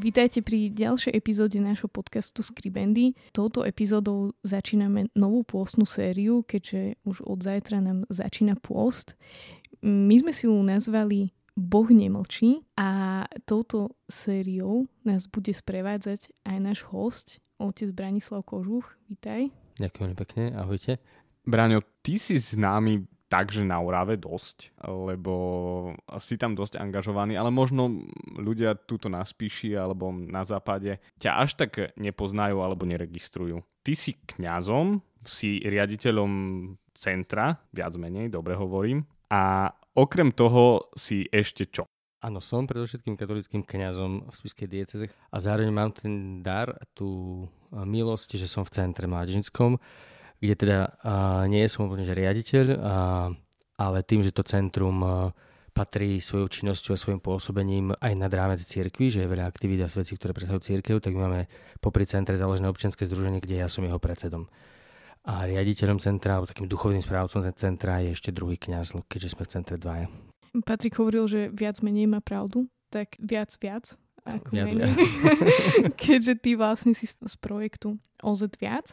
[0.00, 3.12] Vítajte pri ďalšej epizóde nášho podcastu Skribendy.
[3.36, 9.12] Touto epizódou začíname novú pôstnu sériu, keďže už od zajtra nám začína pôst.
[9.84, 16.80] My sme si ju nazvali Boh nemlčí a touto sériou nás bude sprevádzať aj náš
[16.88, 18.96] host, otec Branislav Kožuch.
[19.04, 19.52] Vítaj.
[19.76, 20.96] Ďakujem pekne, ahojte.
[21.44, 25.34] Braňo, ty si známy takže na Orave dosť, lebo
[26.18, 31.54] si tam dosť angažovaný, ale možno ľudia túto na Spíši alebo na západe ťa až
[31.54, 33.62] tak nepoznajú alebo neregistrujú.
[33.86, 36.32] Ty si kňazom, si riaditeľom
[36.92, 41.86] centra, viac menej, dobre hovorím, a okrem toho si ešte čo?
[42.20, 48.36] Áno, som predovšetkým katolickým kňazom v Spiskej dieceze a zároveň mám ten dar, tú milosť,
[48.36, 49.80] že som v centre mládežnickom,
[50.40, 50.78] kde teda
[51.46, 52.66] nie som úplne že riaditeľ,
[53.76, 55.32] ale tým, že to centrum
[55.70, 59.88] patrí svojou činnosťou a svojim pôsobením aj nad rámec cirkvi, že je veľa aktivít a
[59.88, 61.40] vecí, ktoré presahujú cirkev, tak my máme
[61.78, 64.50] popri centre založené občianske združenie, kde ja som jeho predsedom.
[65.24, 69.52] A riaditeľom centra, alebo takým duchovným správcom centra je ešte druhý kňaz, keďže sme v
[69.52, 70.06] centre dvaja.
[70.66, 73.94] Patrik hovoril, že viac menej má pravdu, tak viac viac.
[74.26, 74.90] Ako viac, menej.
[74.90, 74.96] viac.
[76.02, 78.92] keďže ty vlastne si z projektu OZ viac.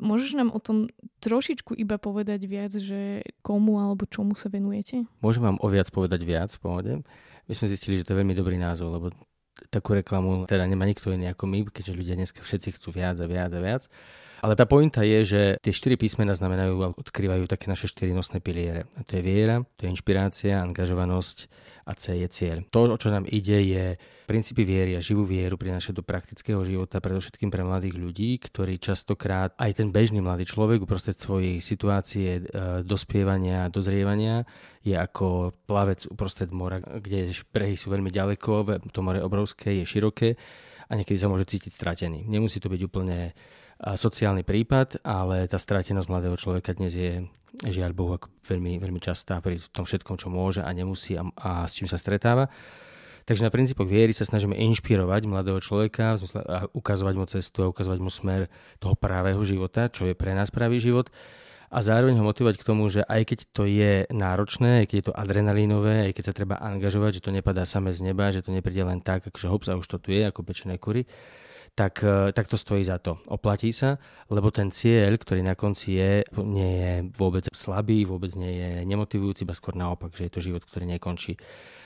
[0.00, 0.88] Môžeš nám o tom
[1.20, 5.04] trošičku iba povedať viac, že komu alebo čomu sa venujete?
[5.20, 6.92] Môžem vám o viac povedať viac v pohode.
[7.46, 9.06] My sme zistili, že to je veľmi dobrý názov, lebo
[9.68, 13.26] takú reklamu teda nemá nikto iný ako my, keďže ľudia dneska všetci chcú viac a
[13.28, 13.82] viac a viac.
[14.40, 18.40] Ale tá pointa je, že tie štyri písmena znamenajú a odkrývajú také naše štyri nosné
[18.40, 18.88] piliere.
[18.96, 21.52] A to je viera, to je inšpirácia, angažovanosť
[21.84, 22.58] a C je cieľ.
[22.72, 23.84] To, o čo nám ide, je
[24.24, 29.52] princípy viery a živú vieru prinašať do praktického života, predovšetkým pre mladých ľudí, ktorí častokrát,
[29.60, 32.42] aj ten bežný mladý človek uprostred svojej situácie e,
[32.86, 34.46] dospievania, dozrievania,
[34.80, 40.38] je ako plavec uprostred mora, kde brehy sú veľmi ďaleko, to more obrovské, je široké
[40.88, 42.24] a niekedy sa môže cítiť stratený.
[42.24, 43.34] Nemusí to byť úplne
[43.80, 47.24] sociálny prípad, ale tá stratenosť mladého človeka dnes je
[47.64, 51.74] žiaľ Bohu veľmi, veľmi častá pri tom všetkom, čo môže a nemusí a, a s
[51.74, 52.52] čím sa stretáva.
[53.28, 56.16] Takže na princípoch viery sa snažíme inšpirovať mladého človeka
[56.50, 58.48] a ukazovať mu cestu a ukazovať mu smer
[58.80, 61.12] toho pravého života, čo je pre nás pravý život
[61.70, 65.06] a zároveň ho motivovať k tomu, že aj keď to je náročné, aj keď je
[65.06, 68.50] to adrenalínové, aj keď sa treba angažovať, že to nepadá same z neba, že to
[68.50, 71.06] nepríde len tak, že hops a už to tu je, ako pečené kury,
[71.74, 73.18] tak, e, tak to stojí za to.
[73.26, 73.96] Oplatí sa,
[74.28, 76.12] lebo ten cieľ, ktorý na konci je,
[76.44, 80.62] nie je vôbec slabý, vôbec nie je nemotivujúci, iba skôr naopak, že je to život,
[80.64, 81.38] ktorý nekončí.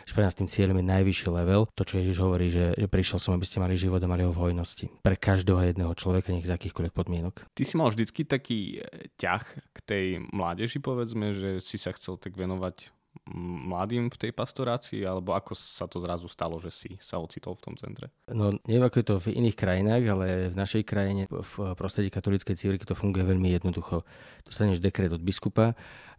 [0.05, 3.17] Že pre nás tým cieľom je najvyšší level, to čo Ježiš hovorí, že, že prišiel
[3.17, 4.93] som, aby ste mali život a mali ho v hojnosti.
[5.01, 7.49] Pre každého jedného človeka, nech z akýchkoľvek podmienok.
[7.57, 12.21] Ty si mal vždycky taký e, ťah k tej mládeži, povedzme, že si sa chcel
[12.21, 12.93] tak venovať
[13.33, 17.65] mladým v tej pastorácii, alebo ako sa to zrazu stalo, že si sa ocitol v
[17.65, 18.13] tom centre?
[18.29, 22.53] No neviem, ako je to v iných krajinách, ale v našej krajine, v prostredí katolíckej
[22.53, 24.05] círky to funguje veľmi jednoducho.
[24.45, 25.73] Dostaneš dekret od biskupa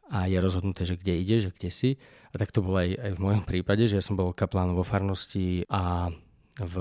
[0.09, 1.89] a je rozhodnuté, že kde ideš, že kde si.
[2.33, 4.81] A tak to bolo aj, aj v mojom prípade, že ja som bol kaplán vo
[4.81, 6.09] farnosti a
[6.57, 6.75] v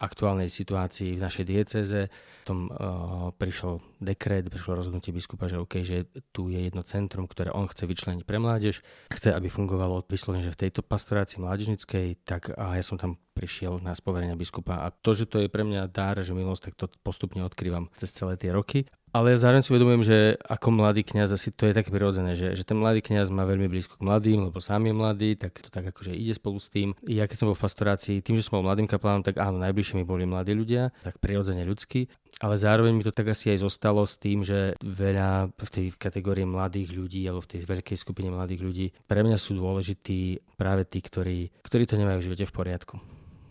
[0.00, 2.00] aktuálnej situácii v našej dieceze.
[2.48, 7.52] Tom uh, prišiel dekret, prišlo rozhodnutie biskupa, že OK, že tu je jedno centrum, ktoré
[7.52, 8.80] on chce vyčleniť pre mládež.
[9.12, 13.78] Chce, aby fungovalo vyslovene, že v tejto pastorácii mládežnickej, tak a ja som tam prišiel
[13.84, 14.82] na spoverenia biskupa.
[14.82, 18.10] A to, že to je pre mňa dár, že milosť, tak to postupne odkrývam cez
[18.12, 18.88] celé tie roky.
[19.10, 22.62] Ale zároveň si uvedomujem, že ako mladý kňaz asi to je také prirodzené, že, že
[22.62, 25.82] ten mladý kňaz má veľmi blízko k mladým, lebo sám je mladý, tak to tak
[25.90, 26.94] akože ide spolu s tým.
[27.10, 29.89] Ja keď som bol v pastorácii, tým, že som bol mladým kaplánom, tak áno, najbližšie
[29.96, 32.10] mi boli mladí ľudia, tak prirodzene ľudský.
[32.40, 36.48] Ale zároveň mi to tak asi aj zostalo s tým, že veľa v tej kategórii
[36.48, 41.04] mladých ľudí alebo v tej veľkej skupine mladých ľudí pre mňa sú dôležití práve tí,
[41.04, 42.96] ktorí, ktorí to nemajú v živote v poriadku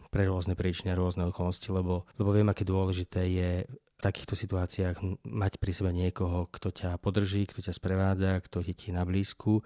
[0.10, 4.98] pre rôzne príčiny a rôzne okolnosti, lebo, lebo viem, aké dôležité je v takýchto situáciách
[5.28, 9.62] mať pri sebe niekoho, kto ťa podrží, kto ťa sprevádza, kto ti ti na blízku,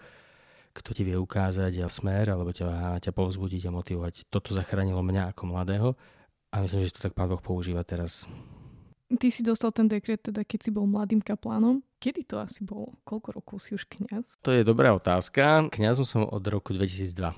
[0.73, 4.27] kto ti vie ukázať smer alebo ťa, ťa povzbudiť a motivovať.
[4.27, 5.89] Toto zachránilo mňa ako mladého
[6.53, 8.29] a myslím, že to tak Pán Boh používa teraz.
[9.09, 11.81] Ty si dostal ten dekret teda, keď si bol mladým kaplánom.
[11.97, 12.93] Kedy to asi bolo?
[13.01, 14.25] Koľko rokov si už kňaz?
[14.45, 15.69] To je dobrá otázka.
[15.73, 17.33] Kňazom som od roku 2002.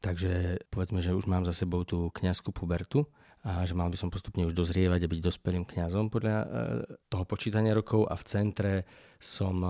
[0.00, 3.04] takže povedzme, že už mám za sebou tú kňazskú pubertu
[3.44, 6.46] a že mal by som postupne už dozrievať a byť dospelým kňazom podľa e,
[7.08, 8.72] toho počítania rokov a v centre
[9.16, 9.68] som e,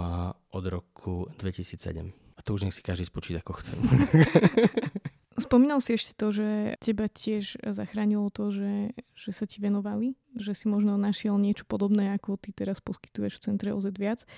[0.54, 2.10] od roku 2007.
[2.10, 3.72] A to už nech si každý spočíta, ako chce.
[5.40, 10.52] Spomínal si ešte to, že teba tiež zachránilo to, že, že sa ti venovali, že
[10.52, 14.28] si možno našiel niečo podobné, ako ty teraz poskytuješ v centre OZ viac.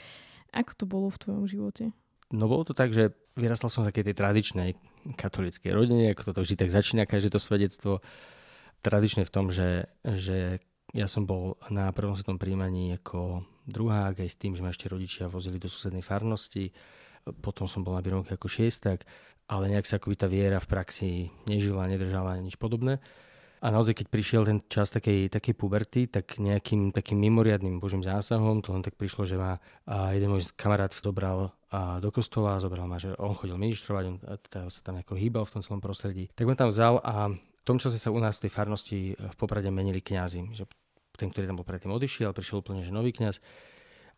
[0.55, 1.85] Ako to bolo v tvojom živote?
[2.33, 4.71] No bolo to tak, že vyrastal som v takej tej tradičnej
[5.19, 8.01] katolíckej rodine, ako to vždy tak začína každé to svedectvo
[8.81, 10.63] tradične v tom, že, že
[10.93, 14.91] ja som bol na prvom svetom príjmaní ako druhák, aj s tým, že ma ešte
[14.91, 16.73] rodičia vozili do susednej farnosti.
[17.23, 19.07] Potom som bol na Bironke ako šiestak,
[19.47, 21.11] ale nejak sa akoby tá viera v praxi
[21.47, 22.99] nežila, nedržala nič podobné.
[23.63, 28.59] A naozaj, keď prišiel ten čas takej, takej puberty, tak nejakým takým mimoriadným božím zásahom,
[28.59, 29.63] to len tak prišlo, že ma
[30.11, 31.55] jeden môj kamarát zobral
[32.03, 35.53] do kostola, zobral ma, že on chodil ministrovať, on teda sa tam ako hýbal v
[35.55, 36.27] tom celom prostredí.
[36.35, 39.37] Tak ma tam vzal a v tom čase sa u nás v tej farnosti v
[39.39, 40.59] Poprade menili kňazi.
[40.59, 40.67] Že
[41.15, 43.39] ten, ktorý tam bol predtým odišiel, prišiel úplne že nový kňaz.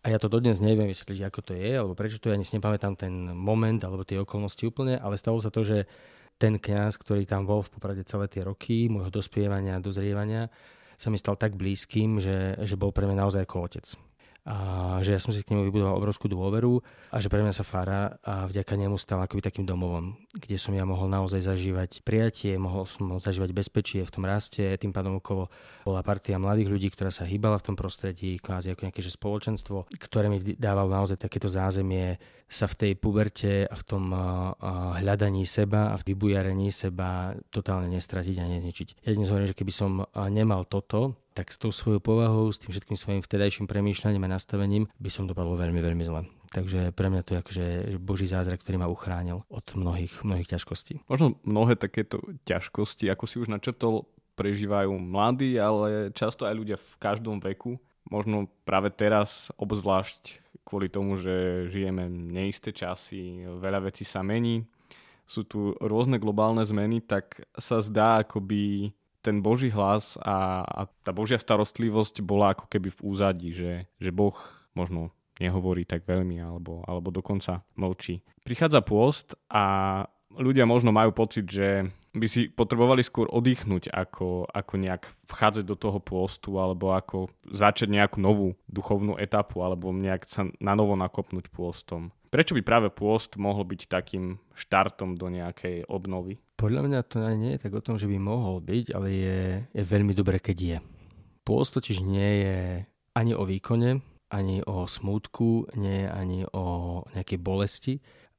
[0.04, 2.60] A ja to dodnes neviem vysvetliť, ako to je, alebo prečo to je, ani si
[2.60, 5.88] nepamätám ten moment alebo tie okolnosti úplne, ale stalo sa to, že
[6.36, 10.52] ten kňaz, ktorý tam bol v Poprade celé tie roky môjho dospievania a dozrievania,
[11.00, 13.86] sa mi stal tak blízkym, že, že bol pre mňa naozaj ako otec
[14.44, 17.64] a že ja som si k nemu vybudoval obrovskú dôveru a že pre mňa sa
[17.64, 22.60] Fára a vďaka nemu stal akoby takým domovom, kde som ja mohol naozaj zažívať prijatie,
[22.60, 25.48] mohol som zažívať bezpečie v tom raste, tým pádom okolo
[25.88, 29.88] bola partia mladých ľudí, ktorá sa hýbala v tom prostredí, kvázi ako nejaké že spoločenstvo,
[29.96, 34.12] ktoré mi dávalo naozaj takéto zázemie sa v tej puberte a v tom
[35.00, 38.88] hľadaní seba a v vybujarení seba totálne nestratiť a nezničiť.
[39.08, 42.70] Ja dnes hovorím, že keby som nemal toto, tak s tou svojou povahou, s tým
[42.70, 46.22] všetkým svojim vtedajším premýšľaním a nastavením by som dopadol veľmi, veľmi zle.
[46.54, 47.64] Takže pre mňa to je akože
[47.98, 51.02] boží zázrak, ktorý ma uchránil od mnohých, mnohých ťažkostí.
[51.10, 54.06] Možno mnohé takéto ťažkosti, ako si už načrtol,
[54.38, 57.82] prežívajú mladí, ale často aj ľudia v každom veku.
[58.06, 64.62] Možno práve teraz, obzvlášť kvôli tomu, že žijeme neisté časy, veľa vecí sa mení,
[65.24, 68.92] sú tu rôzne globálne zmeny, tak sa zdá, akoby
[69.24, 74.12] ten Boží hlas a, a tá Božia starostlivosť bola ako keby v úzadí, že, že
[74.12, 74.36] Boh
[74.76, 75.08] možno
[75.40, 78.20] nehovorí tak veľmi alebo, alebo dokonca mlčí.
[78.44, 80.04] Prichádza pôst a
[80.36, 85.74] ľudia možno majú pocit, že by si potrebovali skôr oddychnúť, ako, ako nejak vchádzať do
[85.74, 91.50] toho pôstu, alebo ako začať nejakú novú duchovnú etapu, alebo nejak sa na novo nakopnúť
[91.50, 92.14] pôstom.
[92.30, 96.38] Prečo by práve pôst mohol byť takým štartom do nejakej obnovy?
[96.54, 99.40] Podľa mňa to nie je tak o tom, že by mohol byť, ale je,
[99.74, 100.76] je veľmi dobré, keď je.
[101.44, 102.58] Pôst totiž nie je
[103.12, 106.64] ani o výkone, ani o smútku, nie je ani o
[107.12, 107.94] nejakej bolesti,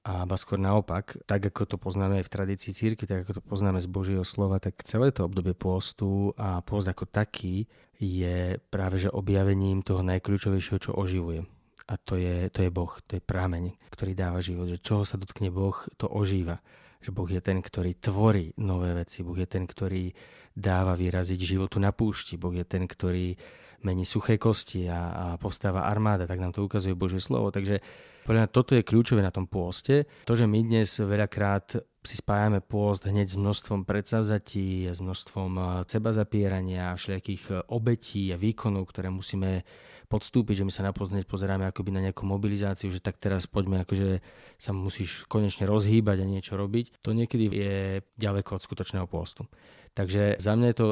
[0.05, 3.81] a skôr naopak, tak ako to poznáme aj v tradícii círky, tak ako to poznáme
[3.81, 7.65] z Božieho slova, tak celé to obdobie pôstu a pôst ako taký
[7.97, 11.49] je práve že objavením toho najkľúčovejšieho, čo oživuje.
[11.89, 14.69] A to je, to je Boh, to je prámeň, ktorý dáva život.
[14.69, 16.61] Že čoho sa dotkne Boh, to ožíva.
[17.05, 19.21] Že Boh je ten, ktorý tvorí nové veci.
[19.21, 20.09] Boh je ten, ktorý
[20.57, 22.33] dáva vyraziť životu na púšti.
[22.33, 23.37] Boh je ten, ktorý
[23.85, 26.25] mení suché kosti a, a povstáva armáda.
[26.25, 27.53] Tak nám to ukazuje Božie slovo.
[27.53, 27.77] Takže
[28.25, 30.09] podľa mňa toto je kľúčové na tom pôste.
[30.25, 35.65] To, že my dnes veľakrát si spájame pôst hneď s množstvom predsavzatí, s množstvom eh,
[35.85, 39.61] seba zapierania, všelijakých eh, obetí a výkonov, ktoré musíme
[40.05, 43.49] podstúpiť, že my sa na post hneď pozeráme akoby na nejakú mobilizáciu, že tak teraz
[43.49, 44.21] poďme, akože
[44.57, 47.01] sa musíš konečne rozhýbať a niečo robiť.
[47.03, 47.75] To niekedy je
[48.15, 49.49] ďaleko od skutočného pôstu.
[49.97, 50.87] Takže za mňa je to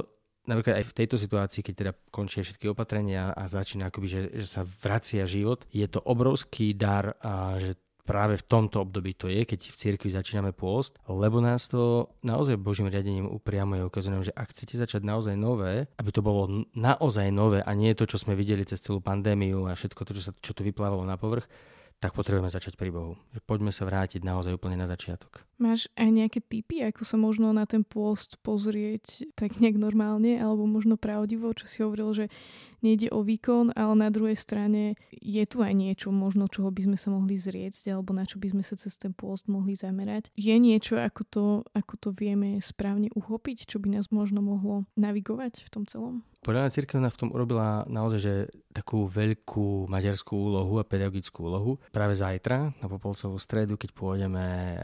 [0.47, 4.47] napríklad aj v tejto situácii, keď teda končia všetky opatrenia a začína akoby, že, že
[4.47, 9.47] sa vracia život, je to obrovský dar a že práve v tomto období to je,
[9.47, 14.51] keď v cirkvi začíname pôst, lebo nás to naozaj Božím riadením upriamuje, ukazuje že ak
[14.51, 18.67] chcete začať naozaj nové, aby to bolo naozaj nové a nie to, čo sme videli
[18.67, 21.47] cez celú pandémiu a všetko to, čo, sa, čo tu vyplávalo na povrch,
[22.03, 23.15] tak potrebujeme začať pri Bohu.
[23.47, 25.47] Poďme sa vrátiť naozaj úplne na začiatok.
[25.55, 30.67] Máš aj nejaké typy, ako sa možno na ten pôst pozrieť tak nejak normálne, alebo
[30.67, 32.25] možno pravdivo, čo si hovoril, že
[32.83, 36.97] nejde o výkon, ale na druhej strane je tu aj niečo možno, čoho by sme
[36.99, 40.29] sa mohli zrieť, alebo na čo by sme sa cez ten pôst mohli zamerať.
[40.35, 45.63] Je niečo, ako to, ako to vieme správne uchopiť, čo by nás možno mohlo navigovať
[45.65, 46.27] v tom celom?
[46.43, 48.35] Podľa mňa církevna v tom urobila naozaj že
[48.75, 51.79] takú veľkú maďarskú úlohu a pedagogickú úlohu.
[51.95, 54.79] Práve zajtra, na Popolcovú stredu, keď pôjdeme eh,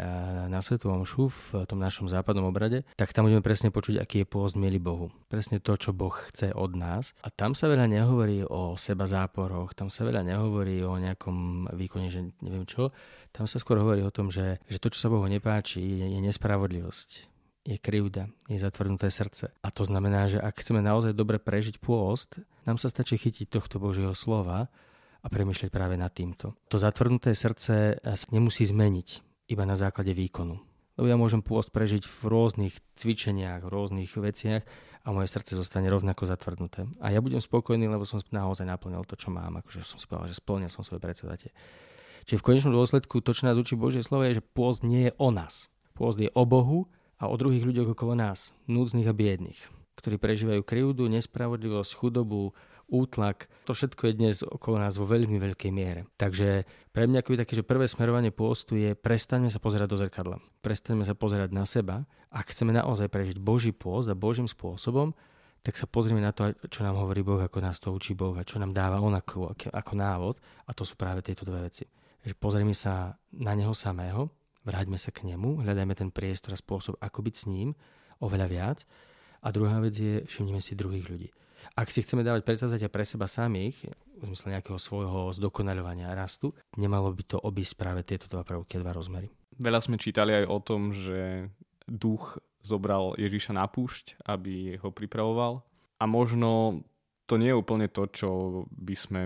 [0.47, 4.31] na Svetovom šu v tom našom západnom obrade, tak tam budeme presne počuť, aký je
[4.31, 5.11] pôst milý Bohu.
[5.27, 7.11] Presne to, čo Boh chce od nás.
[7.25, 12.13] A tam sa veľa nehovorí o seba záporoch, tam sa veľa nehovorí o nejakom výkone,
[12.13, 12.93] že neviem čo.
[13.33, 16.19] Tam sa skôr hovorí o tom, že, že to, čo sa Bohu nepáči, je, je
[16.21, 17.29] nespravodlivosť
[17.69, 19.53] je krivda, je zatvrdnuté srdce.
[19.61, 23.77] A to znamená, že ak chceme naozaj dobre prežiť pôst, nám sa stačí chytiť tohto
[23.77, 24.73] Božieho slova
[25.19, 26.57] a premyšľať práve nad týmto.
[26.71, 29.07] To zatvrdnuté srdce sa nemusí zmeniť
[29.53, 30.57] iba na základe výkonu.
[30.97, 34.63] Lebo ja môžem pôst prežiť v rôznych cvičeniach, v rôznych veciach
[35.09, 36.85] a moje srdce zostane rovnako zatvrdnuté.
[37.01, 39.57] A ja budem spokojný, lebo som naozaj naplnil to, čo mám.
[39.57, 41.49] Akože som si povedal, že splnil som svoje predsavzatie.
[42.29, 45.11] Čiže v konečnom dôsledku to, čo nás učí Božie slovo, je, že pôst nie je
[45.17, 45.65] o nás.
[45.97, 46.85] Pôst je o Bohu
[47.17, 49.57] a o druhých ľuďoch okolo nás, núdznych a biedných,
[49.99, 52.55] ktorí prežívajú krivdu, nespravodlivosť, chudobu,
[52.89, 53.51] útlak.
[53.69, 56.09] To všetko je dnes okolo nás vo veľmi veľkej miere.
[56.17, 60.41] Takže pre mňa akoby také, že prvé smerovanie pôstu je prestaňme sa pozerať do zrkadla.
[60.65, 62.09] Prestaňme sa pozerať na seba.
[62.33, 65.13] Ak chceme naozaj prežiť Boží pôst a Božím spôsobom,
[65.59, 68.47] tak sa pozrieme na to, čo nám hovorí Boh, ako nás to učí Boh a
[68.47, 70.35] čo nám dáva On ako, ako návod.
[70.65, 71.85] A to sú práve tieto dve veci.
[72.39, 74.31] Pozrieme sa na Neho samého,
[74.63, 77.75] vráťme sa k nemu, hľadajme ten priestor a spôsob, ako byť s ním
[78.19, 78.77] oveľa viac.
[79.39, 81.29] A druhá vec je, všimnime si druhých ľudí.
[81.75, 83.87] Ak si chceme dávať predstavzatia pre seba samých,
[84.19, 88.79] v zmysle nejakého svojho zdokonaľovania a rastu, nemalo by to obísť práve tieto dva prvky
[88.83, 89.31] dva rozmery.
[89.59, 91.47] Veľa sme čítali aj o tom, že
[91.87, 95.63] duch zobral Ježiša na púšť, aby ho pripravoval.
[95.99, 96.83] A možno
[97.27, 98.29] to nie je úplne to, čo
[98.71, 99.21] by sme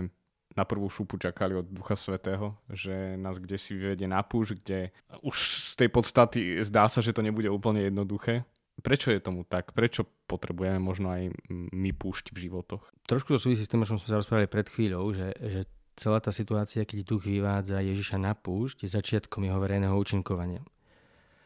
[0.54, 4.94] na prvú šupu čakali od Ducha Svetého, že nás kde si vyvedie na púšť, kde
[5.26, 8.46] už z tej podstaty zdá sa, že to nebude úplne jednoduché.
[8.82, 9.70] Prečo je tomu tak?
[9.70, 12.82] Prečo potrebujeme možno aj my púšť v životoch?
[13.06, 15.64] Trošku to súvisí s tým, o čom sme sa rozprávali pred chvíľou, že, že
[15.94, 20.62] celá tá situácia, keď duch vyvádza Ježiša na púšť, je začiatkom jeho verejného účinkovania.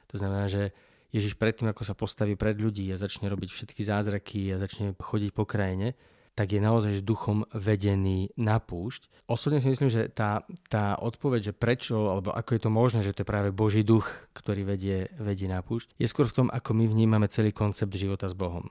[0.08, 0.72] To znamená, že
[1.12, 5.30] Ježiš predtým, ako sa postaví pred ľudí a začne robiť všetky zázraky a začne chodiť
[5.32, 5.96] po krajine,
[6.38, 9.26] tak je naozaj duchom vedený na púšť.
[9.26, 13.10] Osobne si myslím, že tá, tá odpoveď, že prečo, alebo ako je to možné, že
[13.10, 14.06] to je práve Boží duch,
[14.38, 18.30] ktorý vedie, vedie na púšť, je skôr v tom, ako my vnímame celý koncept života
[18.30, 18.70] s Bohom.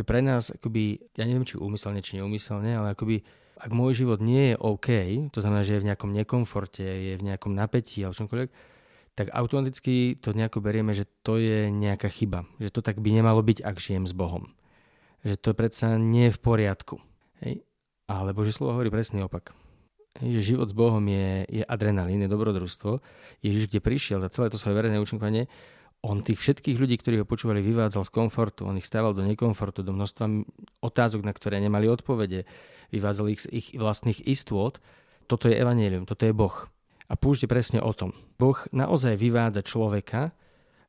[0.00, 3.20] Že pre nás, akoby, ja neviem, či úmyselne, či neúmyselne, ale akoby,
[3.60, 4.88] ak môj život nie je OK,
[5.36, 8.50] to znamená, že je v nejakom nekomforte, je v nejakom napätí alebo čomkoľvek,
[9.20, 12.48] tak automaticky to nejako berieme, že to je nejaká chyba.
[12.56, 14.56] Že to tak by nemalo byť, ak žijem s Bohom
[15.26, 17.02] že to predsa nie je v poriadku.
[17.42, 17.66] Hej?
[18.06, 19.50] Ale Božie slovo hovorí presný opak.
[20.22, 23.02] Že život s Bohom je, je adrenalín, je dobrodružstvo.
[23.42, 25.50] Ježiš, kde prišiel za celé to svoje verejné účinkovanie,
[26.06, 29.82] on tých všetkých ľudí, ktorí ho počúvali, vyvádzal z komfortu, on ich stával do nekomfortu,
[29.82, 30.46] do množstva
[30.78, 32.46] otázok, na ktoré nemali odpovede,
[32.94, 34.78] vyvádzal ich z ich vlastných istôt.
[35.26, 36.54] Toto je evanelium, toto je Boh.
[37.10, 38.14] A púšť je presne o tom.
[38.38, 40.30] Boh naozaj vyvádza človeka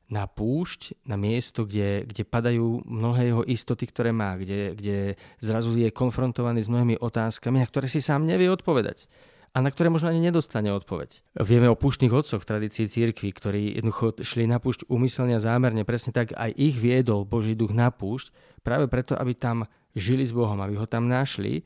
[0.08, 4.96] na púšť, na miesto, kde, kde padajú mnohé jeho istoty, ktoré má, kde, kde
[5.36, 9.04] zrazu je konfrontovaný s mnohými otázkami, na ktoré si sám nevie odpovedať
[9.52, 11.24] a na ktoré možno ani nedostane odpoveď.
[11.40, 15.88] Vieme o púštnych odcoch v tradícii církvy, ktorí jednoducho šli na púšť úmyselne a zámerne,
[15.88, 19.64] presne tak aj ich viedol Boží duch na púšť, práve preto, aby tam
[19.96, 21.64] žili s Bohom, aby ho tam našli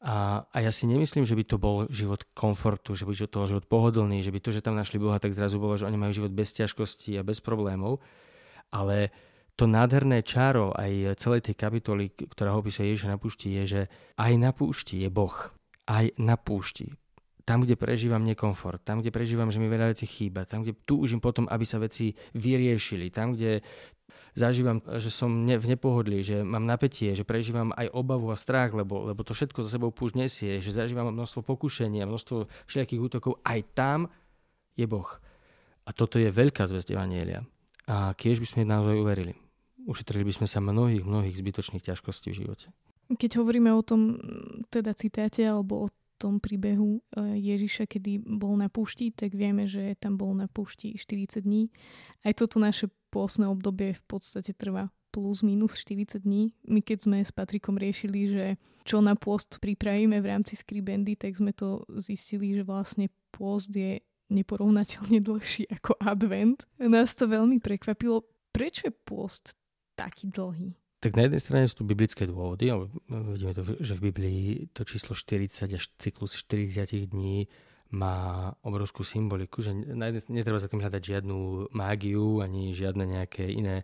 [0.00, 3.48] a, a ja si nemyslím, že by to bol život komfortu, že by to bol
[3.48, 6.16] život pohodlný, že by to, že tam našli Boha, tak zrazu bolo, že oni majú
[6.16, 8.00] život bez ťažkostí a bez problémov.
[8.72, 9.12] Ale
[9.60, 13.82] to nádherné čaro aj celej tej kapitoly, ktorá opisuje Ježiša na púšti, je, že
[14.16, 15.36] aj na púšti je Boh.
[15.84, 16.96] Aj na púšti.
[17.44, 21.20] Tam, kde prežívam nekomfort, tam, kde prežívam, že mi veľa vecí chýba, tam, kde túžim
[21.20, 23.60] potom, aby sa veci vyriešili, tam, kde
[24.34, 28.74] zažívam, že som ne, v nepohodlí, že mám napätie, že prežívam aj obavu a strach,
[28.74, 33.32] lebo, lebo to všetko za sebou púšť nesie, že zažívam množstvo pokušenia, množstvo všelijakých útokov,
[33.42, 33.98] aj tam
[34.78, 35.08] je Boh.
[35.84, 37.42] A toto je veľká zväzť Evanielia.
[37.90, 39.34] A keď by sme naozaj uverili,
[39.88, 42.70] ušetrili by sme sa mnohých, mnohých zbytočných ťažkostí v živote.
[43.10, 44.22] Keď hovoríme o tom
[44.70, 49.96] teda citáte alebo o tom príbehu e, Ježiša, kedy bol na púšti, tak vieme, že
[49.96, 51.72] tam bol na púšti 40 dní.
[52.20, 56.54] Aj toto naše pôsne obdobie v podstate trvá plus minus 40 dní.
[56.68, 58.46] My keď sme s Patrikom riešili, že
[58.86, 64.04] čo na pôst pripravíme v rámci Skribendy, tak sme to zistili, že vlastne pôst je
[64.30, 66.64] neporovnateľne dlhší ako advent.
[66.78, 68.22] Nás to veľmi prekvapilo.
[68.54, 69.54] Prečo je pôst
[69.98, 70.78] taký dlhý?
[71.00, 74.84] Tak na jednej strane sú tu biblické dôvody, ale vidíme to, že v Biblii to
[74.84, 77.48] číslo 40 až cyklus 40 dní
[77.90, 83.48] má obrovskú symboliku, že na jednej netreba za tým hľadať žiadnu mágiu ani žiadne nejaké
[83.48, 83.82] iné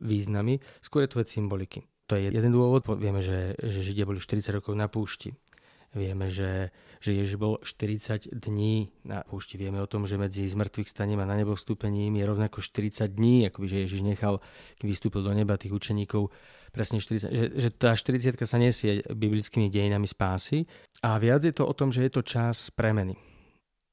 [0.00, 0.58] významy.
[0.80, 1.84] Skôr je to vec symboliky.
[2.08, 2.84] To je jeden dôvod.
[3.00, 5.32] Vieme, že, že Židia boli 40 rokov na púšti.
[5.94, 9.54] Vieme, že, že Ježiš bol 40 dní na púšti.
[9.54, 13.46] Vieme o tom, že medzi zmrtvých staním a na nebo vstúpením je rovnako 40 dní,
[13.46, 14.42] akoby, že Ježiš nechal,
[14.82, 16.34] keď vystúpil do neba tých učeníkov,
[16.74, 20.66] presne 40, že, že tá 40 sa nesie biblickými dejinami spásy.
[21.06, 23.14] A viac je to o tom, že je to čas premeny.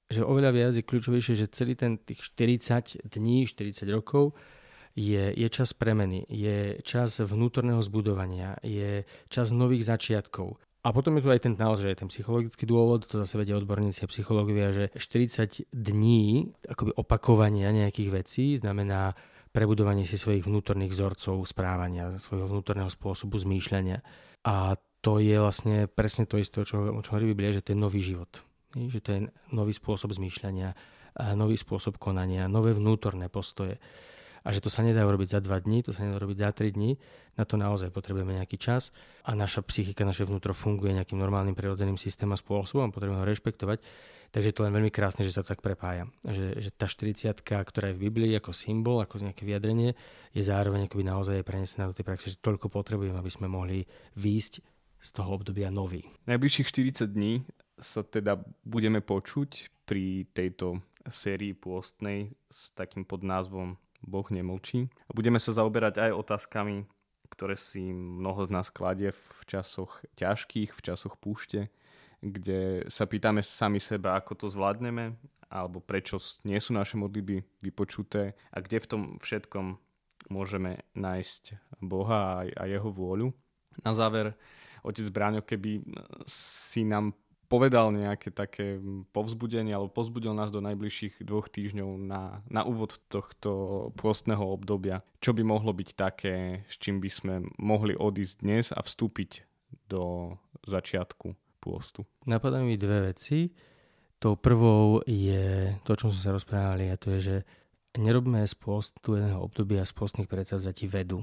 [0.09, 4.33] Že oveľa viac je kľúčovejšie, že celý ten tých 40 dní, 40 rokov
[4.97, 10.57] je, je čas premeny, je čas vnútorného zbudovania, je čas nových začiatkov.
[10.81, 14.09] A potom je tu aj ten naozaj ten psychologický dôvod, to zase vedia odborníci a
[14.09, 19.13] psychológovia, že 40 dní akoby opakovania nejakých vecí znamená
[19.53, 24.01] prebudovanie si svojich vnútorných vzorcov správania, svojho vnútorného spôsobu zmýšľania.
[24.41, 24.73] A
[25.05, 28.01] to je vlastne presne to isté, čo, o čom hovorí Biblia, že to je nový
[28.01, 28.41] život.
[28.73, 29.19] Že to je
[29.53, 30.73] nový spôsob zmýšľania,
[31.37, 33.77] nový spôsob konania, nové vnútorné postoje
[34.41, 36.73] a že to sa nedá urobiť za 2 dní, to sa nedá urobiť za 3
[36.73, 36.97] dní,
[37.37, 38.89] na to naozaj potrebujeme nejaký čas
[39.25, 43.79] a naša psychika, naše vnútro funguje nejakým normálnym prirodzeným systémom a spôsobom, potrebujeme ho rešpektovať.
[44.31, 46.07] Takže je to len veľmi krásne, že sa to tak prepája.
[46.23, 49.91] Že, že tá 40 ktorá je v Biblii ako symbol, ako nejaké vyjadrenie,
[50.31, 53.83] je zároveň akoby naozaj prenesená do tej praxe, že toľko potrebujeme, aby sme mohli
[54.15, 54.53] výjsť
[55.03, 56.07] z toho obdobia nový.
[56.31, 57.43] Najbližších 40 dní
[57.75, 60.79] sa teda budeme počuť pri tejto
[61.09, 64.89] sérii pôstnej s takým podnázvom Boh nemlčí.
[65.13, 66.85] Budeme sa zaoberať aj otázkami,
[67.31, 71.71] ktoré si mnoho z nás kladie v časoch ťažkých, v časoch púšte,
[72.19, 75.15] kde sa pýtame sami seba, ako to zvládneme,
[75.51, 79.79] alebo prečo nie sú naše modlitby vypočuté a kde v tom všetkom
[80.29, 83.33] môžeme nájsť Boha a jeho vôľu.
[83.81, 84.35] Na záver,
[84.83, 85.81] otec Bráňo, keby
[86.27, 87.15] si nám
[87.51, 88.79] povedal nejaké také
[89.11, 93.51] povzbudenie alebo povzbudil nás do najbližších dvoch týždňov na, na úvod tohto
[93.99, 95.03] pôstneho obdobia.
[95.19, 99.43] Čo by mohlo byť také, s čím by sme mohli odísť dnes a vstúpiť
[99.91, 102.07] do začiatku pôstu?
[102.23, 103.51] Napadajú mi dve veci.
[104.15, 107.37] Tou prvou je to, o čom sme sa rozprávali a to je, že
[107.99, 111.19] nerobme z pôstu jedného obdobia z pôstnych predsavzatí vedu.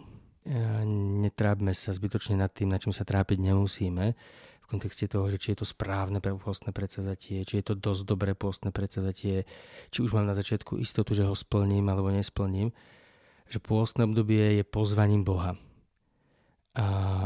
[1.24, 4.12] Netrápme sa zbytočne nad tým, na čím sa trápiť nemusíme
[4.68, 8.36] kontexte toho, že či je to správne pre postné predsazatie, či je to dosť dobré
[8.36, 9.48] postné predsazatie,
[9.88, 12.70] či už mám na začiatku istotu, že ho splním alebo nesplním,
[13.48, 15.56] že pôstne obdobie je pozvaním Boha,
[16.78, 16.84] a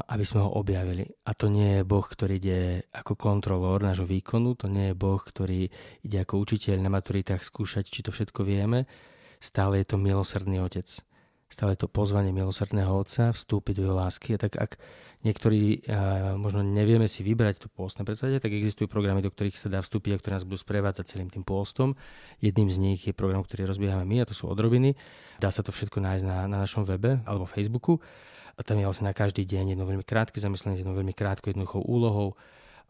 [0.08, 1.04] aby sme ho objavili.
[1.28, 5.20] A to nie je Boh, ktorý ide ako kontrolór nášho výkonu, to nie je Boh,
[5.20, 5.68] ktorý
[6.00, 8.88] ide ako učiteľ na maturitách skúšať, či to všetko vieme.
[9.42, 10.88] Stále je to milosrdný otec.
[11.52, 14.34] Stále to pozvanie milosrdného otca vstúpiť do jeho lásky.
[14.34, 14.80] A tak ak
[15.20, 15.84] niektorí
[16.40, 20.16] možno nevieme si vybrať to pôstne predstavenie, tak existujú programy, do ktorých sa dá vstúpiť
[20.16, 21.92] a ktoré nás budú sprevádzať celým tým pôstom.
[22.40, 24.96] Jedným z nich je program, ktorý rozbiehame my a to sú odrobiny.
[25.44, 28.00] Dá sa to všetko nájsť na, na našom webe alebo Facebooku.
[28.56, 31.52] A tam je vlastne na každý deň jedno veľmi krátke zamyslenie s jednou veľmi krátkou
[31.52, 32.36] jednoduchou úlohou,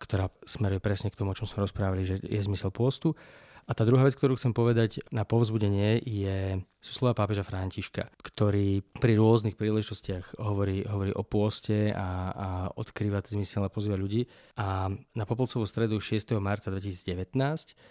[0.03, 3.15] ktorá smeruje presne k tomu, o čom sme rozprávali, že je zmysel pôstu.
[3.63, 8.83] A tá druhá vec, ktorú chcem povedať na povzbudenie, je, sú slova pápeža Františka, ktorý
[8.99, 14.27] pri rôznych príležitostiach hovorí, hovorí o pôste a, a odkrýva zmysel a pozýva ľudí.
[14.59, 16.35] A na Popolcovú stredu 6.
[16.43, 17.39] marca 2019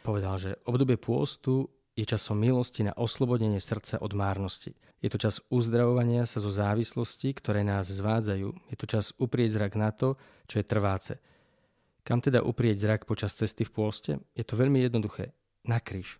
[0.03, 4.75] povedal, že obdobie pôstu je časom milosti na oslobodenie srdca od márnosti.
[4.99, 8.47] Je to čas uzdravovania sa zo závislosti, ktoré nás zvádzajú.
[8.69, 10.19] Je to čas uprieť zrak na to,
[10.51, 11.13] čo je trváce.
[12.01, 14.11] Kam teda uprieť zrak počas cesty v pôste?
[14.33, 16.17] Je to veľmi jednoduché na kríž.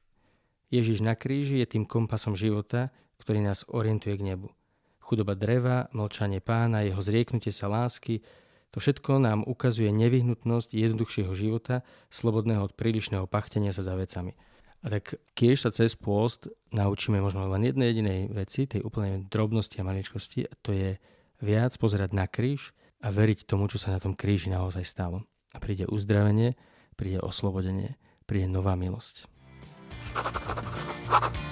[0.69, 4.53] Ježiš na kríži je tým kompasom života, ktorý nás orientuje k nebu.
[5.01, 8.23] Chudoba dreva, mlčanie pána, jeho zrieknutie sa lásky,
[8.71, 14.39] to všetko nám ukazuje nevyhnutnosť jednoduchšieho života, slobodného od prílišného pachtenia sa za vecami.
[14.81, 19.75] A tak keď sa cez pôst naučíme možno len jednej jedinej veci, tej úplnej drobnosti
[19.77, 20.95] a maličkosti, a to je
[21.43, 22.71] viac pozerať na kríž
[23.03, 25.27] a veriť tomu, čo sa na tom kríži naozaj stalo.
[25.51, 26.55] A príde uzdravenie,
[26.95, 29.27] príde oslobodenie, príde nová milosť.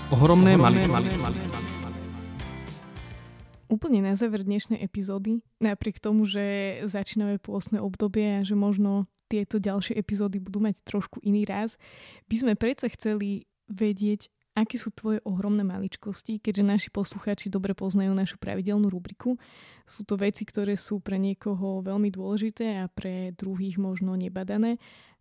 [0.09, 1.47] Ohromné, Ohromné maličkosti.
[3.69, 9.61] Úplne na záver dnešnej epizódy, napriek tomu, že začíname pôsne obdobie a že možno tieto
[9.61, 11.77] ďalšie epizódy budú mať trošku iný raz,
[12.25, 18.11] by sme predsa chceli vedieť, aké sú tvoje ohromné maličkosti, keďže naši poslucháči dobre poznajú
[18.13, 19.39] našu pravidelnú rubriku.
[19.87, 24.77] Sú to veci, ktoré sú pre niekoho veľmi dôležité a pre druhých možno nebadané.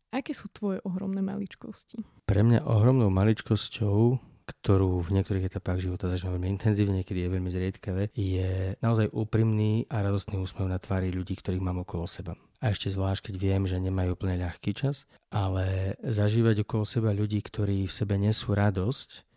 [0.08, 2.00] Aké sú tvoje ohromné maličkosti?
[2.24, 7.50] Pre mňa ohromnou maličkosťou ktorú v niektorých etapách života začnem veľmi intenzívne, niekedy je veľmi
[7.52, 12.32] zriedkavé, je naozaj úprimný a radostný úsmev na tvári ľudí, ktorých mám okolo seba.
[12.64, 17.44] A ešte zvlášť, keď viem, že nemajú úplne ľahký čas, ale zažívať okolo seba ľudí,
[17.44, 19.28] ktorí v sebe nesú radosť,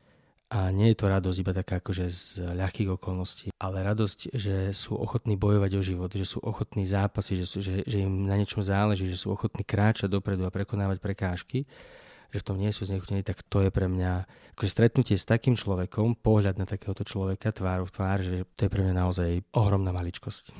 [0.51, 4.99] a nie je to radosť iba taká akože z ľahkých okolností, ale radosť, že sú
[4.99, 8.59] ochotní bojovať o život, že sú ochotní zápasy, že, sú, že, že im na niečom
[8.59, 11.63] záleží, že sú ochotní kráčať dopredu a prekonávať prekážky,
[12.31, 15.59] že v tom nie sú znechutení, tak to je pre mňa, akože stretnutie s takým
[15.59, 19.91] človekom, pohľad na takéhoto človeka, tvár v tvár, že to je pre mňa naozaj ohromná
[19.91, 20.55] maličkosť.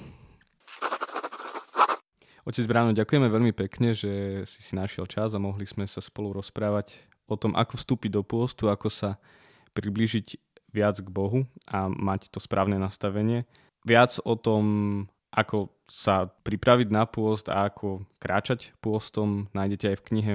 [2.42, 6.42] Otec Bráno, ďakujeme veľmi pekne, že si si našiel čas a mohli sme sa spolu
[6.42, 6.98] rozprávať
[7.30, 9.22] o tom, ako vstúpiť do pôstu, ako sa
[9.78, 10.42] priblížiť
[10.74, 13.46] viac k Bohu a mať to správne nastavenie.
[13.86, 14.64] Viac o tom,
[15.32, 20.34] ako sa pripraviť na pôst a ako kráčať pôstom nájdete aj v knihe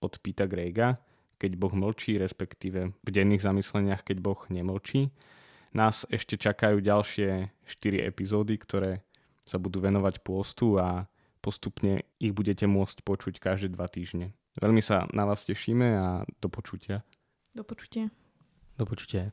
[0.00, 0.98] od Pita Grega,
[1.40, 5.08] keď Boh mlčí, respektíve v denných zamysleniach, keď Boh nemlčí.
[5.72, 9.06] Nás ešte čakajú ďalšie 4 epizódy, ktoré
[9.46, 11.08] sa budú venovať pôstu a
[11.40, 14.36] postupne ich budete môcť počuť každé dva týždne.
[14.60, 16.06] Veľmi sa na vás tešíme a
[16.42, 17.06] do počutia.
[17.54, 18.12] Do počutia.
[18.76, 19.32] Do počutia.